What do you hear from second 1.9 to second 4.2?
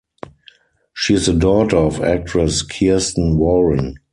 actress Kiersten Warren.